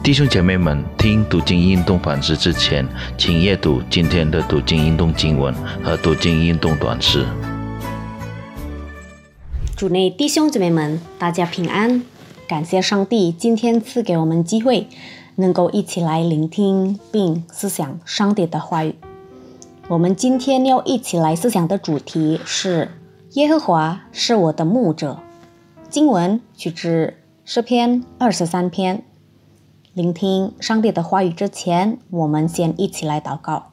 [0.00, 2.86] 弟兄姐妹们，听读经运动反思之前，
[3.18, 7.26] 请阅读今天的读经运动经文和读经运动短诗。
[9.76, 12.02] 主内弟兄姐妹们，大家平安！
[12.48, 14.86] 感谢上帝今天赐给我们机会，
[15.34, 18.94] 能够一起来聆听并思想上帝的话语。
[19.88, 22.92] 我们今天要一起来思想的主题是
[23.34, 25.20] “耶和华是我的牧者”。
[25.90, 29.04] 经文取自诗篇二十三篇。
[29.98, 33.72] 聆听上帝的话语之前，我们先一起来祷告。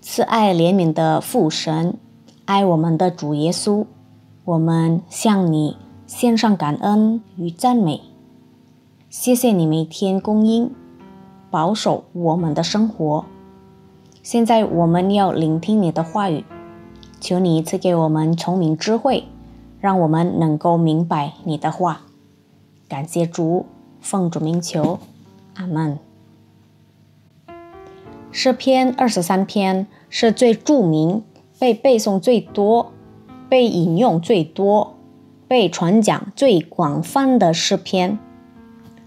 [0.00, 1.98] 慈爱怜悯的父神，
[2.46, 3.84] 爱我们的主耶稣，
[4.46, 5.76] 我们向你
[6.06, 8.00] 献上感恩与赞美。
[9.10, 10.70] 谢谢你每天供应、
[11.50, 13.26] 保守我们的生活。
[14.22, 16.46] 现在我们要聆听你的话语，
[17.20, 19.24] 求你赐给我们聪明智慧，
[19.82, 22.00] 让我们能够明白你的话。
[22.88, 23.66] 感谢主。
[24.00, 24.98] 奉主名求，
[25.54, 25.98] 阿门。
[28.32, 31.22] 诗篇二十三篇是最著名、
[31.58, 32.92] 被背诵最多、
[33.48, 34.96] 被引用最多、
[35.48, 38.18] 被传讲最广泛的诗篇。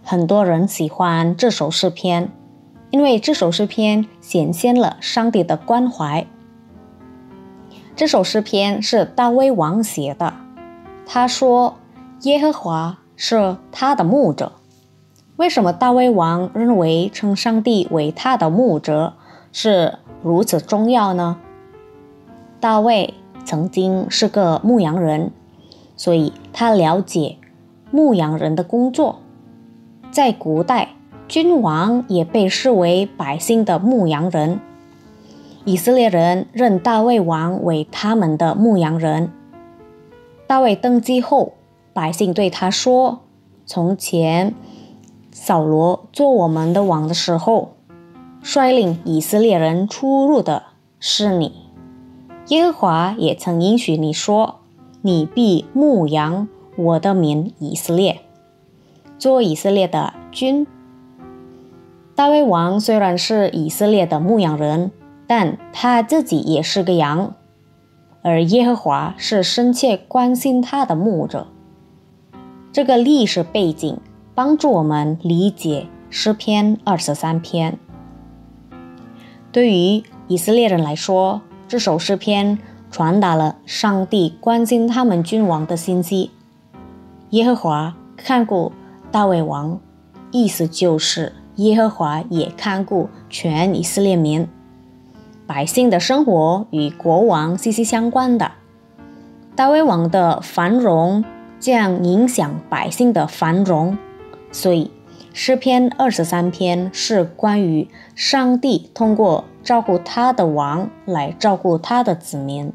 [0.04, 2.30] 很多人喜欢这首诗篇，
[2.92, 6.28] 因为这首诗篇显现了上帝的关怀。
[7.96, 10.34] 这首诗篇是大卫王写的，
[11.06, 11.76] 他说
[12.24, 14.52] ：“耶和华是他的牧者。”
[15.36, 19.14] 为什么大卫王认为称上帝为他的牧者
[19.52, 21.38] 是如此重要呢？
[22.60, 25.32] 大卫曾经是个牧羊人，
[25.98, 27.38] 所以他了解
[27.90, 29.20] 牧羊人的工作。
[30.12, 30.90] 在古代，
[31.28, 34.60] 君王也被视为百姓的牧羊人。
[35.66, 39.32] 以色列人认大卫王为他们的牧羊人。
[40.46, 41.54] 大卫登基后，
[41.92, 43.22] 百姓对他说
[43.66, 44.54] ：“从前。”
[45.34, 47.74] 扫罗做我们的王的时候，
[48.42, 50.64] 率领以色列人出入的
[51.00, 51.52] 是你。
[52.48, 54.60] 耶和华也曾应许你说
[55.02, 58.22] ：“你必牧养我的民以色列，
[59.18, 60.68] 做以色列的君。”
[62.16, 64.92] 大卫王虽然是以色列的牧羊人，
[65.26, 67.34] 但他自己也是个羊，
[68.22, 71.48] 而耶和华是深切关心他的牧者。
[72.72, 74.00] 这个历史背景。
[74.36, 77.78] 帮助我们理解诗篇二十三篇。
[79.52, 82.58] 对于以色列人来说，这首诗篇
[82.90, 86.32] 传达了上帝关心他们君王的信息。
[87.30, 88.72] 耶和华看顾
[89.12, 89.80] 大卫王，
[90.32, 94.48] 意思就是耶和华也看顾全以色列民。
[95.46, 98.52] 百姓的生活与国王息息相关的，
[99.56, 101.24] 大卫王的繁荣
[101.60, 103.96] 将影响百姓的繁荣。
[104.54, 104.92] 所以，
[105.34, 112.72] 诗篇二十三篇是关于上帝通过照顾他的王来照顾他的子民，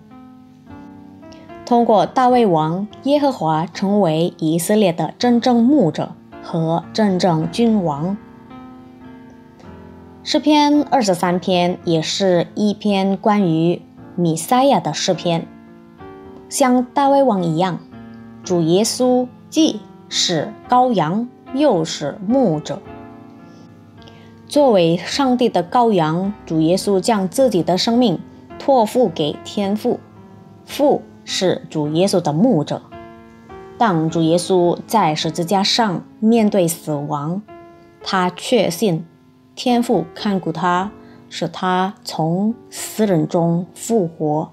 [1.64, 8.16] 通过大卫王耶和华成为以色列的真正牧者和真正君王。
[10.24, 13.80] 诗篇二十三篇也是一篇关于
[14.16, 15.46] 弥赛亚的诗篇，
[16.48, 17.78] 像大卫王一样，
[18.42, 21.28] 主耶稣既是羔羊。
[21.54, 22.80] 又是牧者，
[24.46, 28.20] 作为上帝的羔羊，主耶稣将自己的生命
[28.58, 29.98] 托付给天父，
[30.66, 32.82] 父是主耶稣的牧者。
[33.78, 37.40] 当主耶稣在十字架上面对死亡，
[38.02, 39.06] 他确信
[39.54, 40.90] 天父看顾他，
[41.30, 44.50] 使他从死人中复活。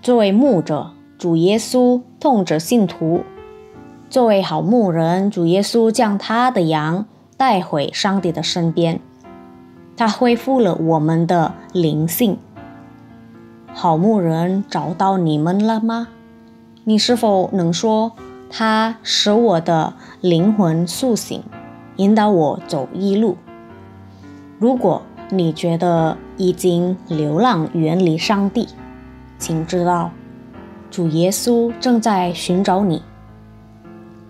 [0.00, 3.22] 作为牧者，主耶稣痛着信徒。
[4.12, 7.06] 作为好牧人，主耶稣将他的羊
[7.38, 9.00] 带回上帝的身边，
[9.96, 12.36] 他恢复了我们的灵性。
[13.72, 16.08] 好牧人找到你们了吗？
[16.84, 18.12] 你是否能说
[18.50, 21.42] 他使我的灵魂苏醒，
[21.96, 23.38] 引导我走一路？
[24.58, 25.00] 如果
[25.30, 28.68] 你觉得已经流浪远离上帝，
[29.38, 30.10] 请知道，
[30.90, 33.02] 主耶稣正在寻找你。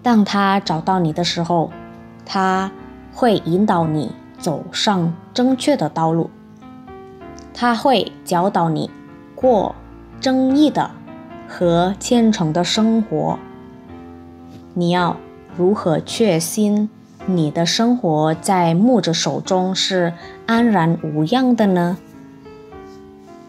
[0.02, 1.70] 当他找到你的时候，
[2.26, 2.72] 他
[3.12, 6.28] 会引导你走上正确的道路。
[7.54, 8.90] 他会教导你
[9.34, 9.74] 过
[10.20, 10.90] 正义的
[11.48, 13.38] 和虔诚的生活。
[14.74, 15.16] 你要
[15.56, 16.88] 如何确信
[17.26, 20.14] 你的生活在牧者手中是
[20.46, 21.98] 安然无恙的呢？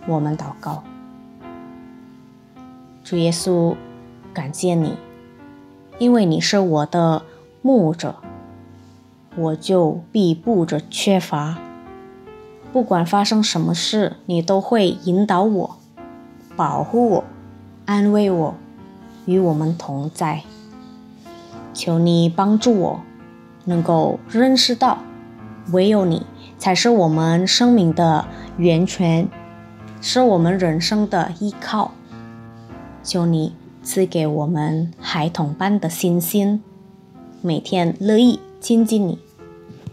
[0.06, 0.84] 我们祷告，
[3.04, 3.76] 主耶稣，
[4.34, 4.98] 感谢你。
[6.00, 7.24] 因为你是我的
[7.62, 8.16] 牧者，
[9.36, 11.58] 我就必不着缺乏。
[12.72, 15.78] 不管发生什么事，你都会引导我、
[16.56, 17.24] 保护我、
[17.86, 18.56] 安慰我，
[19.26, 20.42] 与我们同在。
[21.74, 23.00] 求你帮助我，
[23.66, 25.00] 能够认识到，
[25.72, 26.26] 唯有你
[26.58, 28.26] 才是我们生命的
[28.58, 29.28] 源泉，
[30.02, 31.92] 是我们人生的依靠。
[33.04, 36.64] 求你赐给我们孩童般的信心，
[37.42, 39.20] 每天乐意亲近你，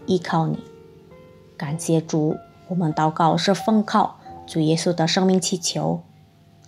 [0.05, 0.57] 依靠你。
[1.57, 2.37] 感谢主。
[2.69, 4.17] 我们祷告是奉靠
[4.47, 6.01] 主耶稣的生命祈求，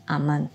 [0.03, 0.49] 阿门。